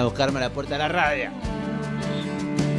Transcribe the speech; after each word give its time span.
a 0.00 0.04
buscarme 0.04 0.38
a 0.38 0.42
la 0.42 0.50
puerta 0.50 0.74
de 0.74 0.78
la 0.78 0.88
radio. 0.88 1.30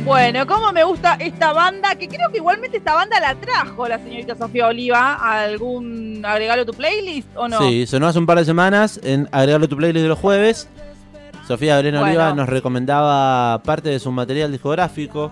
Bueno, 0.03 0.47
¿cómo 0.47 0.71
me 0.71 0.83
gusta 0.83 1.13
esta 1.19 1.53
banda? 1.53 1.93
Que 1.95 2.07
creo 2.07 2.29
que 2.31 2.37
igualmente 2.37 2.77
esta 2.77 2.95
banda 2.95 3.19
la 3.19 3.35
trajo 3.35 3.87
la 3.87 3.99
señorita 3.99 4.35
Sofía 4.35 4.67
Oliva. 4.67 5.13
¿Algún 5.13 6.23
agregalo 6.25 6.63
a 6.63 6.65
tu 6.65 6.73
playlist 6.73 7.27
o 7.35 7.47
no? 7.47 7.59
Sí, 7.59 7.85
sonó 7.85 8.07
hace 8.07 8.17
un 8.17 8.25
par 8.25 8.39
de 8.39 8.45
semanas 8.45 8.99
en 9.03 9.29
agregarlo 9.31 9.65
a 9.65 9.69
tu 9.69 9.77
playlist 9.77 10.01
de 10.01 10.09
los 10.09 10.17
jueves. 10.17 10.67
Sofía 11.47 11.77
Belén 11.77 11.93
Bueno. 11.93 12.07
Oliva 12.07 12.33
nos 12.33 12.49
recomendaba 12.49 13.61
parte 13.63 13.89
de 13.89 13.99
su 13.99 14.11
material 14.11 14.51
discográfico. 14.51 15.31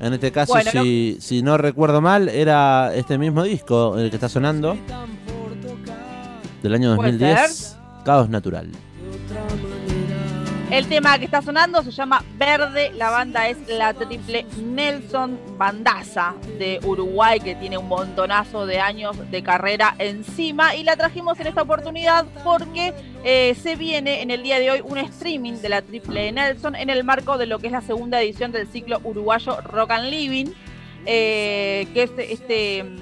En 0.00 0.12
este 0.12 0.30
caso, 0.30 0.52
Bueno, 0.52 0.70
si, 0.70 1.16
si 1.20 1.42
no 1.42 1.56
recuerdo 1.56 2.02
mal, 2.02 2.28
era 2.28 2.94
este 2.94 3.16
mismo 3.16 3.42
disco 3.42 3.96
el 3.96 4.10
que 4.10 4.16
está 4.16 4.28
sonando. 4.28 4.76
Del 6.62 6.74
año 6.74 6.94
Puede 6.96 7.12
2010. 7.12 7.78
Caos 8.04 8.28
Natural. 8.28 8.70
El 10.68 10.88
tema 10.88 11.16
que 11.16 11.26
está 11.26 11.42
sonando 11.42 11.80
se 11.84 11.92
llama 11.92 12.24
Verde. 12.36 12.90
La 12.96 13.10
banda 13.10 13.48
es 13.48 13.56
la 13.68 13.94
triple 13.94 14.44
Nelson 14.60 15.38
Bandaza 15.56 16.34
de 16.58 16.80
Uruguay, 16.82 17.38
que 17.38 17.54
tiene 17.54 17.78
un 17.78 17.86
montonazo 17.86 18.66
de 18.66 18.80
años 18.80 19.16
de 19.30 19.44
carrera 19.44 19.94
encima. 20.00 20.74
Y 20.74 20.82
la 20.82 20.96
trajimos 20.96 21.38
en 21.38 21.46
esta 21.46 21.62
oportunidad 21.62 22.26
porque 22.42 22.92
eh, 23.22 23.54
se 23.62 23.76
viene 23.76 24.22
en 24.22 24.32
el 24.32 24.42
día 24.42 24.58
de 24.58 24.72
hoy 24.72 24.80
un 24.84 24.98
streaming 24.98 25.54
de 25.54 25.68
la 25.68 25.82
triple 25.82 26.32
Nelson 26.32 26.74
en 26.74 26.90
el 26.90 27.04
marco 27.04 27.38
de 27.38 27.46
lo 27.46 27.60
que 27.60 27.68
es 27.68 27.72
la 27.72 27.80
segunda 27.80 28.20
edición 28.20 28.50
del 28.50 28.66
ciclo 28.66 29.00
uruguayo 29.04 29.60
Rock 29.60 29.92
and 29.92 30.10
Living, 30.10 30.46
eh, 31.06 31.86
que 31.94 32.02
es 32.02 32.10
este, 32.18 32.82
mm, 32.82 32.98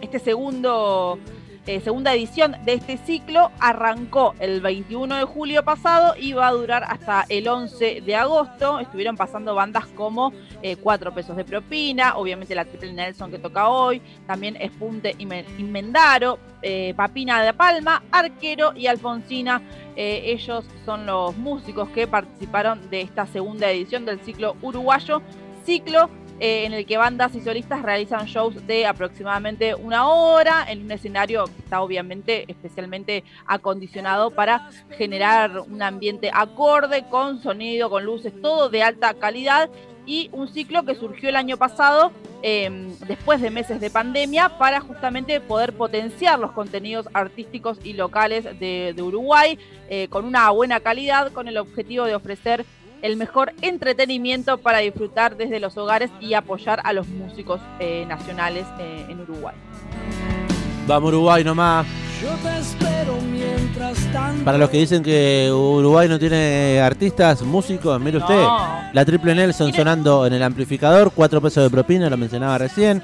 este 0.00 0.18
segundo 0.20 1.18
eh, 1.66 1.80
segunda 1.80 2.12
edición 2.12 2.56
de 2.64 2.74
este 2.74 2.98
ciclo 2.98 3.50
arrancó 3.58 4.34
el 4.38 4.60
21 4.60 5.16
de 5.16 5.24
julio 5.24 5.64
pasado 5.64 6.14
y 6.18 6.34
va 6.34 6.48
a 6.48 6.52
durar 6.52 6.84
hasta 6.84 7.24
el 7.30 7.48
11 7.48 8.02
de 8.02 8.16
agosto. 8.16 8.80
Estuvieron 8.80 9.16
pasando 9.16 9.54
bandas 9.54 9.86
como 9.88 10.32
eh, 10.62 10.76
Cuatro 10.76 11.14
Pesos 11.14 11.36
de 11.36 11.44
Propina, 11.44 12.16
obviamente 12.16 12.54
la 12.54 12.66
Triple 12.66 12.92
Nelson 12.92 13.30
que 13.30 13.38
toca 13.38 13.68
hoy, 13.70 14.02
también 14.26 14.56
Espunte 14.60 15.14
y 15.16 15.24
Me- 15.24 15.46
Inmendaro, 15.58 16.38
eh, 16.60 16.92
Papina 16.96 17.42
de 17.42 17.54
Palma, 17.54 18.02
Arquero 18.12 18.72
y 18.76 18.86
Alfonsina. 18.86 19.62
Ellos 19.96 20.64
son 20.84 21.06
los 21.06 21.36
músicos 21.36 21.88
que 21.90 22.06
participaron 22.06 22.90
de 22.90 23.00
esta 23.00 23.26
segunda 23.26 23.70
edición 23.70 24.04
del 24.04 24.20
ciclo 24.20 24.56
uruguayo. 24.60 25.22
Ciclo 25.64 26.10
eh, 26.40 26.64
en 26.64 26.72
el 26.72 26.84
que 26.84 26.96
bandas 26.96 27.34
y 27.36 27.40
solistas 27.40 27.82
realizan 27.82 28.26
shows 28.26 28.66
de 28.66 28.86
aproximadamente 28.86 29.74
una 29.74 30.08
hora 30.08 30.66
en 30.68 30.82
un 30.82 30.90
escenario 30.90 31.44
que 31.44 31.62
está 31.62 31.80
obviamente 31.80 32.44
especialmente 32.48 33.22
acondicionado 33.46 34.32
para 34.32 34.68
generar 34.90 35.60
un 35.60 35.80
ambiente 35.80 36.30
acorde, 36.32 37.04
con 37.08 37.40
sonido, 37.40 37.88
con 37.88 38.04
luces, 38.04 38.32
todo 38.42 38.68
de 38.68 38.82
alta 38.82 39.14
calidad. 39.14 39.70
Y 40.06 40.28
un 40.32 40.48
ciclo 40.48 40.84
que 40.84 40.94
surgió 40.94 41.30
el 41.30 41.36
año 41.36 41.56
pasado 41.56 42.12
eh, 42.42 42.70
después 43.06 43.40
de 43.40 43.50
meses 43.50 43.80
de 43.80 43.88
pandemia 43.88 44.58
para 44.58 44.80
justamente 44.80 45.40
poder 45.40 45.72
potenciar 45.72 46.38
los 46.38 46.52
contenidos 46.52 47.08
artísticos 47.14 47.78
y 47.82 47.94
locales 47.94 48.44
de, 48.44 48.92
de 48.94 49.02
Uruguay 49.02 49.58
eh, 49.88 50.08
con 50.08 50.26
una 50.26 50.50
buena 50.50 50.80
calidad, 50.80 51.32
con 51.32 51.48
el 51.48 51.56
objetivo 51.56 52.04
de 52.04 52.14
ofrecer 52.14 52.66
el 53.04 53.18
mejor 53.18 53.52
entretenimiento 53.60 54.56
para 54.56 54.78
disfrutar 54.78 55.36
desde 55.36 55.60
los 55.60 55.76
hogares 55.76 56.10
y 56.20 56.32
apoyar 56.32 56.80
a 56.84 56.94
los 56.94 57.06
músicos 57.06 57.60
eh, 57.78 58.06
nacionales 58.08 58.64
eh, 58.78 59.04
en 59.10 59.20
Uruguay. 59.20 59.54
Vamos 60.86 61.08
Uruguay 61.10 61.44
nomás. 61.44 61.86
Yo 62.22 62.30
te 62.42 62.58
espero 62.58 63.18
mientras 63.30 63.98
tanto. 64.10 64.42
Para 64.46 64.56
los 64.56 64.70
que 64.70 64.78
dicen 64.78 65.02
que 65.02 65.50
Uruguay 65.52 66.08
no 66.08 66.18
tiene 66.18 66.80
artistas, 66.80 67.42
músicos, 67.42 68.00
mire 68.00 68.16
usted. 68.16 68.42
No. 68.42 68.90
La 68.94 69.04
Triple 69.04 69.34
Nelson 69.34 69.74
sonando 69.74 70.26
en 70.26 70.32
el 70.32 70.42
amplificador, 70.42 71.12
cuatro 71.14 71.42
pesos 71.42 71.62
de 71.62 71.68
propina, 71.68 72.08
lo 72.08 72.16
mencionaba 72.16 72.56
recién. 72.56 73.02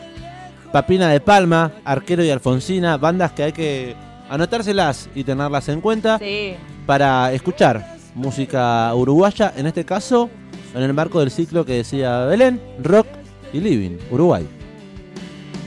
Papina 0.73 1.11
de 1.11 1.21
Palma, 1.21 1.73
Arquero 1.85 2.25
y 2.25 2.31
Alfonsina, 2.31 2.97
bandas 2.97 3.33
que 3.33 3.43
hay 3.43 3.53
que 3.53 3.95
anotárselas 4.31 5.11
y 5.15 5.25
tenerlas 5.25 5.69
en 5.69 5.83
cuenta 5.83 6.19
Sí. 6.19 6.55
para 6.87 7.35
escuchar 7.35 8.00
música 8.15 8.95
uruguaya, 8.95 9.53
en 9.57 9.67
este 9.67 9.85
caso 9.85 10.31
en 10.75 10.83
el 10.83 10.95
marco 10.95 11.21
del 11.21 11.31
ciclo 11.31 11.65
que 11.65 11.75
decía 11.75 12.25
Belén, 12.27 12.61
Rock 12.83 13.07
y 13.53 13.61
Living, 13.61 13.99
Uruguay. 14.11 14.47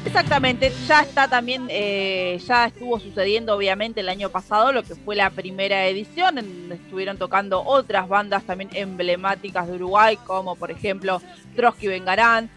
Exactamente, 0.05 0.71
ya 0.85 1.01
está 1.01 1.29
también, 1.29 1.65
eh, 1.69 2.37
ya 2.45 2.65
estuvo 2.65 2.99
sucediendo 2.99 3.55
obviamente 3.55 4.01
el 4.01 4.09
año 4.09 4.29
pasado 4.29 4.73
lo 4.73 4.83
que 4.83 4.95
fue 4.95 5.15
la 5.15 5.29
primera 5.29 5.87
edición, 5.87 6.37
en 6.37 6.45
donde 6.59 6.75
estuvieron 6.75 7.17
tocando 7.17 7.63
otras 7.63 8.09
bandas 8.09 8.43
también 8.43 8.69
emblemáticas 8.73 9.67
de 9.67 9.75
Uruguay, 9.75 10.17
como 10.25 10.55
por 10.55 10.71
ejemplo 10.71 11.21
Trotsky 11.55 11.87
Vengarán, 11.87 12.49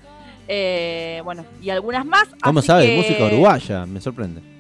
eh, 0.49 1.21
bueno, 1.25 1.45
y 1.63 1.71
algunas 1.71 2.05
más. 2.05 2.29
¿Cómo 2.43 2.59
así 2.59 2.67
sabe? 2.67 2.87
que 2.87 2.97
Música 2.97 3.25
uruguaya, 3.27 3.87
me 3.87 4.01
sorprende. 4.01 4.56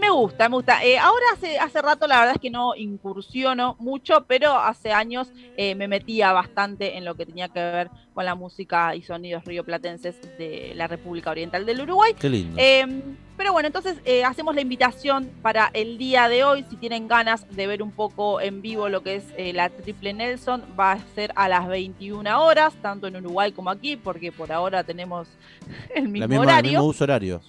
Me, 0.00 0.10
gusta, 0.10 0.48
me 0.48 0.56
gusta. 0.56 0.84
Eh, 0.84 0.98
ahora 0.98 1.24
hace, 1.34 1.58
hace 1.58 1.82
rato 1.82 2.06
la 2.06 2.18
verdad 2.20 2.34
es 2.36 2.40
que 2.40 2.50
no 2.50 2.74
incursiono 2.74 3.76
mucho, 3.78 4.24
pero 4.26 4.54
hace 4.54 4.92
años 4.92 5.32
eh, 5.56 5.74
me 5.74 5.88
metía 5.88 6.32
bastante 6.32 6.96
en 6.96 7.04
lo 7.04 7.14
que 7.14 7.26
tenía 7.26 7.48
que 7.48 7.60
ver 7.60 7.90
con 8.14 8.24
la 8.24 8.34
música 8.34 8.94
y 8.94 9.02
sonidos 9.02 9.44
rioplatenses 9.44 10.20
de 10.38 10.72
la 10.74 10.86
República 10.86 11.30
Oriental 11.30 11.66
del 11.66 11.82
Uruguay. 11.82 12.14
Qué 12.18 12.28
lindo. 12.28 12.56
Eh, 12.58 12.86
pero 13.40 13.54
bueno, 13.54 13.68
entonces 13.68 13.96
eh, 14.04 14.22
hacemos 14.22 14.54
la 14.54 14.60
invitación 14.60 15.30
para 15.40 15.70
el 15.72 15.96
día 15.96 16.28
de 16.28 16.44
hoy. 16.44 16.62
Si 16.68 16.76
tienen 16.76 17.08
ganas 17.08 17.46
de 17.56 17.66
ver 17.66 17.82
un 17.82 17.90
poco 17.90 18.38
en 18.38 18.60
vivo 18.60 18.90
lo 18.90 19.02
que 19.02 19.14
es 19.14 19.24
eh, 19.38 19.54
la 19.54 19.70
Triple 19.70 20.12
Nelson, 20.12 20.62
va 20.78 20.92
a 20.92 20.98
ser 21.14 21.32
a 21.36 21.48
las 21.48 21.66
21 21.66 22.44
horas, 22.44 22.74
tanto 22.82 23.06
en 23.06 23.16
Uruguay 23.16 23.52
como 23.52 23.70
aquí, 23.70 23.96
porque 23.96 24.30
por 24.30 24.52
ahora 24.52 24.84
tenemos 24.84 25.26
el 25.94 26.08
mismo 26.08 26.20
La 26.20 26.28
misma, 26.28 26.42
el 26.44 26.48
horario. 26.50 26.70
mismo 26.72 26.84
uso 26.84 27.04
horario. 27.04 27.40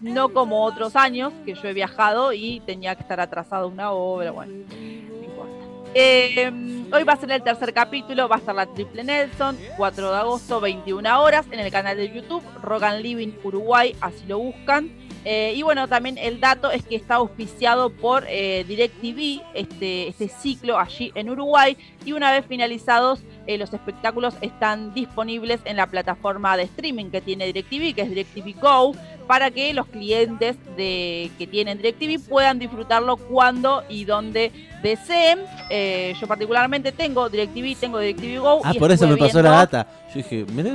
No 0.00 0.28
como 0.28 0.64
otros 0.64 0.94
años 0.94 1.32
que 1.44 1.54
yo 1.54 1.68
he 1.68 1.72
viajado 1.72 2.32
y 2.32 2.60
tenía 2.60 2.94
que 2.94 3.02
estar 3.02 3.20
atrasado 3.20 3.66
una 3.68 3.90
obra, 3.90 4.30
bueno, 4.30 4.52
no 4.52 5.24
importa. 5.24 5.66
Eh, 5.94 6.52
hoy 6.92 7.02
va 7.02 7.14
a 7.14 7.16
ser 7.16 7.32
el 7.32 7.42
tercer 7.42 7.74
capítulo, 7.74 8.28
va 8.28 8.36
a 8.36 8.38
estar 8.38 8.54
la 8.54 8.66
Triple 8.66 9.02
Nelson, 9.02 9.58
4 9.76 10.10
de 10.12 10.16
agosto, 10.16 10.60
21 10.60 11.20
horas, 11.20 11.46
en 11.50 11.58
el 11.58 11.72
canal 11.72 11.96
de 11.96 12.12
YouTube, 12.12 12.42
Rock 12.62 12.84
and 12.84 13.02
Living 13.02 13.32
Uruguay, 13.42 13.96
así 14.00 14.24
lo 14.28 14.38
buscan. 14.38 14.92
Eh, 15.24 15.54
y 15.56 15.62
bueno, 15.62 15.88
también 15.88 16.16
el 16.16 16.40
dato 16.40 16.70
es 16.70 16.84
que 16.84 16.94
está 16.94 17.16
auspiciado 17.16 17.90
por 17.90 18.24
eh, 18.28 18.64
DirecTV, 18.68 19.42
este, 19.52 20.08
este 20.08 20.28
ciclo 20.28 20.78
allí 20.78 21.10
en 21.16 21.28
Uruguay, 21.28 21.76
y 22.04 22.12
una 22.12 22.30
vez 22.30 22.46
finalizados 22.46 23.20
los 23.56 23.72
espectáculos 23.72 24.34
están 24.42 24.92
disponibles 24.92 25.60
en 25.64 25.76
la 25.76 25.86
plataforma 25.86 26.54
de 26.58 26.64
streaming 26.64 27.06
que 27.06 27.22
tiene 27.22 27.46
DirecTV, 27.46 27.94
que 27.94 28.02
es 28.02 28.10
DirecTV 28.10 28.60
Go, 28.60 28.94
para 29.28 29.50
que 29.50 29.74
los 29.74 29.86
clientes 29.86 30.56
de, 30.76 31.30
que 31.38 31.46
tienen 31.46 31.76
DirecTV 31.76 32.28
puedan 32.28 32.58
disfrutarlo 32.58 33.18
cuando 33.18 33.84
y 33.88 34.06
donde 34.06 34.50
deseen. 34.82 35.40
Eh, 35.70 36.14
yo 36.18 36.26
particularmente 36.26 36.92
tengo 36.92 37.28
DirecTV, 37.28 37.76
tengo 37.78 37.98
DirecTV 37.98 38.40
Go. 38.40 38.60
Ah, 38.64 38.72
y 38.74 38.78
por 38.78 38.90
eso 38.90 39.06
me 39.06 39.18
pasó 39.18 39.42
la 39.42 39.50
data. 39.50 39.86
Yo 40.08 40.14
dije, 40.14 40.46
mirá, 40.52 40.72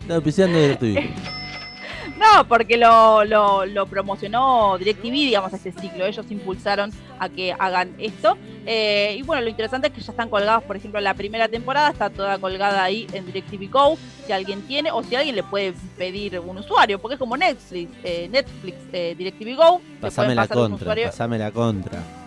está 0.00 0.14
auspiciando 0.14 0.58
DirecTV. 0.58 1.10
No, 2.18 2.48
porque 2.48 2.76
lo, 2.76 3.24
lo, 3.24 3.66
lo 3.66 3.86
promocionó 3.86 4.78
DirecTV, 4.78 5.10
digamos, 5.10 5.52
este 5.52 5.72
ciclo. 5.72 6.06
Ellos 6.06 6.24
impulsaron 6.30 6.90
a 7.18 7.28
que 7.28 7.52
hagan 7.52 7.94
esto. 7.98 8.38
Eh, 8.64 9.16
y 9.18 9.22
bueno, 9.22 9.42
lo 9.42 9.48
interesante 9.48 9.88
es 9.88 9.92
que 9.92 10.00
ya 10.00 10.10
están 10.12 10.28
colgados, 10.28 10.64
por 10.64 10.76
ejemplo, 10.76 11.00
la 11.00 11.14
primera 11.14 11.46
temporada 11.48 11.90
está 11.90 12.10
toda 12.10 12.38
colgada 12.38 12.82
ahí 12.82 13.06
en 13.12 13.26
DirecTV 13.26 13.70
Go. 13.70 13.98
Si 14.26 14.32
alguien 14.32 14.62
tiene, 14.62 14.90
o 14.90 15.02
si 15.02 15.14
alguien 15.14 15.36
le 15.36 15.42
puede 15.42 15.74
pedir 15.96 16.40
un 16.40 16.58
usuario, 16.58 16.98
porque 16.98 17.14
es 17.14 17.18
como 17.18 17.36
Netflix, 17.36 17.92
eh, 18.02 18.28
Netflix, 18.30 18.76
eh, 18.92 19.14
DirecTV 19.16 19.54
Go. 19.56 19.80
Pasame 20.00 20.34
la 20.34 20.48
contra, 20.48 20.94
pasame 20.94 21.38
la 21.38 21.50
contra. 21.52 22.25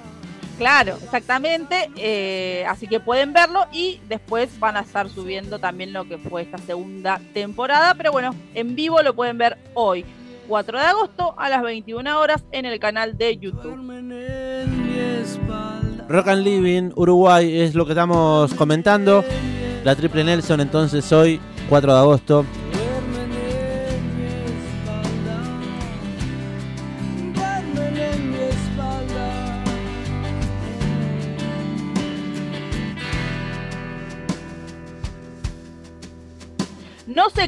Claro, 0.59 0.97
exactamente. 1.01 1.89
eh, 1.95 2.65
así 2.67 2.85
que 2.85 2.99
pueden 2.99 3.31
verlo 3.31 3.65
y 3.71 4.01
después 4.09 4.59
van 4.59 4.75
a 4.75 4.81
estar 4.81 5.09
subiendo 5.09 5.57
también 5.57 5.93
lo 5.93 6.05
que 6.05 6.17
fue 6.17 6.41
esta 6.41 6.57
segunda 6.57 7.21
temporada. 7.33 7.95
Pero 7.95 8.11
bueno, 8.11 8.35
en 8.53 8.75
vivo 8.75 9.01
lo 9.01 9.15
pueden 9.15 9.37
ver 9.37 9.57
hoy, 9.73 10.03
4 10.49 10.77
de 10.77 10.85
agosto 10.85 11.33
a 11.37 11.47
las 11.47 11.61
21 11.63 12.19
horas 12.19 12.43
en 12.51 12.65
el 12.65 12.77
canal 12.77 13.17
de 13.17 13.37
YouTube. 13.37 13.73
Rock 16.09 16.27
and 16.27 16.43
Living, 16.43 16.91
Uruguay, 16.95 17.61
es 17.61 17.73
lo 17.73 17.85
que 17.85 17.93
estamos 17.93 18.53
comentando. 18.55 19.23
La 19.85 19.95
Triple 19.95 20.25
Nelson 20.25 20.59
entonces 20.59 21.09
hoy, 21.13 21.39
4 21.69 21.93
de 21.93 21.99
agosto. 21.99 22.45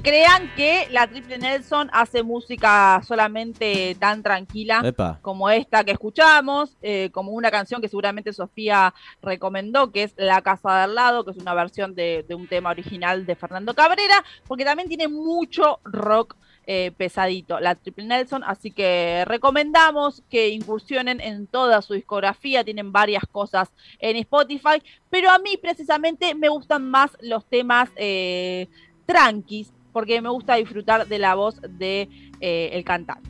Se 0.01 0.09
crean 0.09 0.49
que 0.55 0.87
la 0.89 1.05
Triple 1.07 1.37
Nelson 1.37 1.89
hace 1.93 2.23
música 2.23 3.01
solamente 3.05 3.95
tan 3.99 4.23
tranquila 4.23 4.81
Epa. 4.83 5.19
como 5.21 5.49
esta 5.49 5.83
que 5.83 5.91
escuchamos, 5.91 6.75
eh, 6.81 7.09
como 7.11 7.33
una 7.33 7.51
canción 7.51 7.81
que 7.81 7.87
seguramente 7.87 8.33
Sofía 8.33 8.95
recomendó, 9.21 9.91
que 9.91 10.03
es 10.03 10.13
La 10.17 10.41
Casa 10.41 10.75
de 10.75 10.81
al 10.83 10.95
lado, 10.95 11.23
que 11.23 11.31
es 11.31 11.37
una 11.37 11.53
versión 11.53 11.93
de, 11.93 12.25
de 12.27 12.33
un 12.33 12.47
tema 12.47 12.71
original 12.71 13.27
de 13.27 13.35
Fernando 13.35 13.75
Cabrera, 13.75 14.23
porque 14.47 14.65
también 14.65 14.89
tiene 14.89 15.07
mucho 15.07 15.79
rock 15.83 16.35
eh, 16.65 16.91
pesadito, 16.97 17.59
la 17.59 17.75
Triple 17.75 18.05
Nelson, 18.05 18.43
así 18.43 18.71
que 18.71 19.23
recomendamos 19.25 20.23
que 20.29 20.49
incursionen 20.49 21.21
en 21.21 21.45
toda 21.45 21.81
su 21.83 21.93
discografía, 21.93 22.63
tienen 22.63 22.91
varias 22.91 23.23
cosas 23.31 23.69
en 23.99 24.15
Spotify, 24.17 24.81
pero 25.11 25.29
a 25.29 25.37
mí 25.37 25.57
precisamente 25.57 26.33
me 26.33 26.49
gustan 26.49 26.89
más 26.89 27.15
los 27.21 27.45
temas 27.45 27.89
eh, 27.97 28.67
tranquis, 29.05 29.71
porque 29.91 30.21
me 30.21 30.29
gusta 30.29 30.55
disfrutar 30.55 31.07
de 31.07 31.19
la 31.19 31.35
voz 31.35 31.59
de 31.69 32.09
eh, 32.39 32.69
el 32.73 32.83
cantante. 32.83 33.29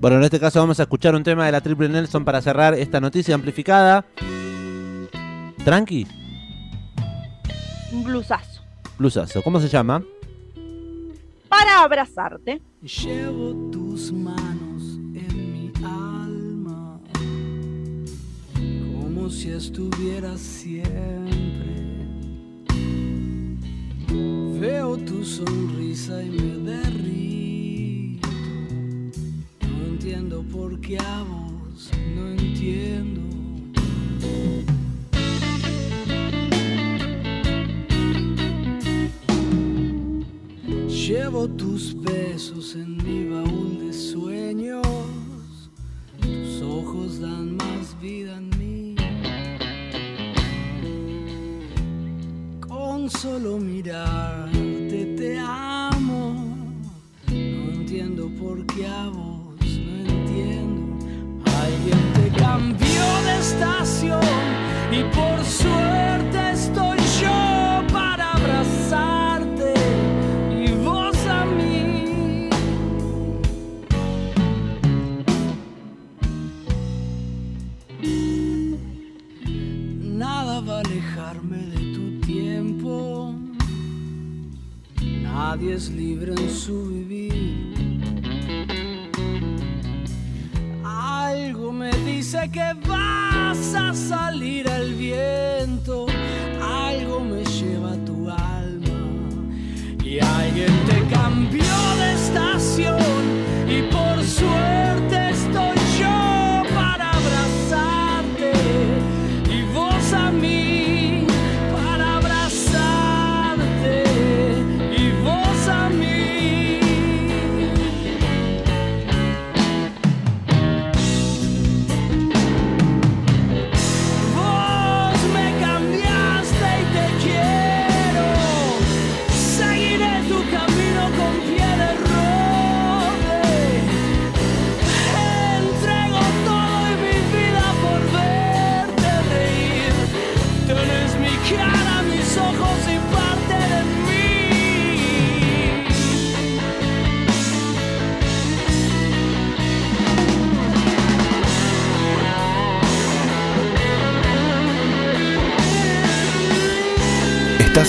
Bueno, 0.00 0.18
en 0.18 0.24
este 0.24 0.38
caso 0.38 0.60
vamos 0.60 0.78
a 0.80 0.82
escuchar 0.82 1.14
un 1.14 1.22
tema 1.22 1.46
de 1.46 1.52
la 1.52 1.60
Triple 1.62 1.88
Nelson 1.88 2.24
para 2.24 2.42
cerrar 2.42 2.74
esta 2.74 3.00
noticia 3.00 3.34
amplificada. 3.34 4.04
Tranqui, 5.64 6.06
Un 7.92 8.04
blusazo. 8.04 8.62
blusazo. 8.98 9.42
¿Cómo 9.42 9.60
se 9.60 9.68
llama? 9.68 10.02
Para 11.48 11.82
abrazarte. 11.84 12.60
Llevo 12.82 13.70
tus 13.70 14.12
manos 14.12 14.82
en 15.14 15.52
mi 15.52 15.72
alma, 15.82 17.00
como 19.00 19.30
si 19.30 19.50
estuvieras 19.52 20.40
siempre. 20.40 21.73
Veo 24.64 24.96
tu 24.96 25.22
sonrisa 25.22 26.22
y 26.22 26.30
me 26.30 26.72
derrito. 26.72 28.28
No 29.60 29.84
entiendo 29.92 30.42
por 30.50 30.80
qué 30.80 30.98
a 30.98 31.22
vos, 31.22 31.90
no 32.16 32.30
entiendo. 32.30 33.20
Llevo 40.88 41.46
tus 41.46 41.94
besos 42.00 42.74
en 42.74 42.96
mi 43.04 43.28
baúl 43.28 43.86
de 43.86 43.92
sueños. 43.92 44.86
Tus 46.22 46.62
ojos 46.62 47.20
dan 47.20 47.58
más 47.58 48.00
vida 48.00 48.38
en 48.38 48.48
mí. 48.48 48.63
Solo 53.08 53.58
mirarte 53.58 55.14
te 55.18 55.38
amo. 55.38 56.36
No 57.28 57.72
entiendo 57.72 58.30
por 58.40 58.64
qué 58.66 58.86
a 58.86 59.08
vos 59.08 59.56
no 59.60 60.10
entiendo. 60.10 61.04
Alguien 61.44 62.12
te 62.14 62.40
cambió 62.40 63.04
de 63.26 63.38
estación 63.40 64.20
y 64.90 65.02
por 65.14 65.44
suerte 65.44 65.93
Algo 90.84 91.70
me 91.70 91.90
dice 92.06 92.50
que 92.50 92.72
vas 92.88 93.74
a 93.74 93.92
salir 93.92 94.68
al 94.68 94.94
viento. 94.94 96.06
Algo 96.62 97.20
me 97.20 97.44
lleva 97.44 97.92
a 97.92 98.04
tu 98.06 98.30
alma. 98.30 99.00
Y 100.02 100.18
alguien 100.18 100.72
te 100.86 101.14
cambió 101.14 101.74
de 101.98 102.12
estación. 102.14 102.96
Y 103.68 103.82
por 103.92 104.24
suerte 104.24 105.23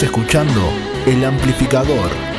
Escuchando 0.03 0.61
El 1.05 1.23
Amplificador. 1.23 2.34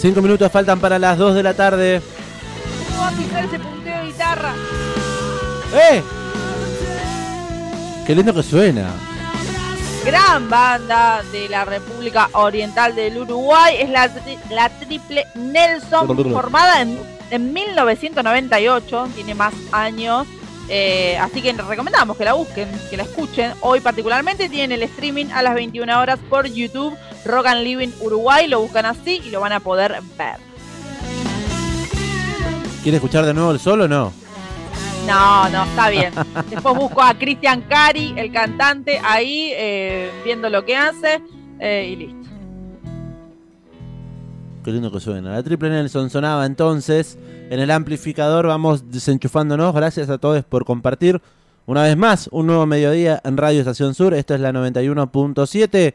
Cinco 0.00 0.22
minutos 0.22 0.50
faltan 0.52 0.78
para 0.80 0.98
las 0.98 1.18
2 1.18 1.34
de 1.34 1.42
la 1.42 1.54
tarde. 1.54 2.00
¿Cómo 2.88 3.00
va 3.00 3.08
a 3.08 3.12
pisar 3.12 3.44
ese 3.44 3.58
punteo 3.58 3.98
de 4.00 4.06
guitarra? 4.06 4.52
¡Eh! 5.74 6.02
¡Qué 8.06 8.14
lindo 8.14 8.32
que 8.32 8.42
suena! 8.42 8.90
Gran 10.04 10.48
banda 10.48 11.22
de 11.32 11.48
la 11.48 11.64
República 11.64 12.30
Oriental 12.32 12.94
del 12.94 13.18
Uruguay 13.18 13.76
es 13.80 13.90
la, 13.90 14.08
tri- 14.08 14.38
la 14.50 14.68
Triple 14.70 15.26
Nelson, 15.34 16.06
formada 16.32 16.80
en 16.82 16.98
en 17.30 17.52
1998, 17.52 19.08
tiene 19.14 19.34
más 19.34 19.52
años. 19.70 20.26
eh, 20.70 21.18
así 21.20 21.42
que 21.42 21.52
recomendamos 21.52 22.16
que 22.16 22.24
la 22.24 22.32
busquen, 22.32 22.70
que 22.88 22.96
la 22.96 23.02
escuchen. 23.02 23.52
Hoy 23.60 23.80
particularmente 23.80 24.48
tienen 24.48 24.72
el 24.72 24.82
streaming 24.84 25.26
a 25.34 25.42
las 25.42 25.54
21 25.54 26.00
horas 26.00 26.18
por 26.30 26.46
YouTube, 26.46 26.96
Rock 27.28 27.46
and 27.46 27.62
Living 27.62 27.90
Uruguay, 28.00 28.48
lo 28.48 28.60
buscan 28.60 28.86
así 28.86 29.20
y 29.24 29.30
lo 29.30 29.40
van 29.40 29.52
a 29.52 29.60
poder 29.60 29.96
ver. 30.16 30.36
¿Quiere 32.82 32.96
escuchar 32.96 33.26
de 33.26 33.34
nuevo 33.34 33.52
el 33.52 33.60
solo 33.60 33.84
o 33.84 33.88
no? 33.88 34.12
No, 35.06 35.48
no, 35.50 35.64
está 35.64 35.90
bien. 35.90 36.12
Después 36.50 36.74
busco 36.74 37.02
a 37.02 37.14
Cristian 37.14 37.62
Cari, 37.62 38.14
el 38.16 38.32
cantante, 38.32 39.00
ahí 39.04 39.52
eh, 39.54 40.10
viendo 40.24 40.48
lo 40.48 40.64
que 40.64 40.76
hace 40.76 41.22
eh, 41.60 41.90
y 41.92 41.96
listo. 41.96 42.18
Qué 44.64 44.72
lindo 44.72 44.90
que 44.90 45.00
suena. 45.00 45.32
La 45.32 45.42
triple 45.42 45.70
Nelson 45.70 46.10
sonaba 46.10 46.44
entonces 46.44 47.18
en 47.50 47.60
el 47.60 47.70
amplificador. 47.70 48.46
Vamos 48.46 48.90
desenchufándonos. 48.90 49.74
Gracias 49.74 50.10
a 50.10 50.18
todos 50.18 50.44
por 50.44 50.64
compartir. 50.64 51.20
Una 51.66 51.82
vez 51.82 51.96
más, 51.96 52.28
un 52.32 52.46
nuevo 52.46 52.66
mediodía 52.66 53.20
en 53.24 53.36
Radio 53.36 53.60
Estación 53.60 53.94
Sur. 53.94 54.14
Esto 54.14 54.34
es 54.34 54.40
la 54.40 54.52
91.7. 54.52 55.94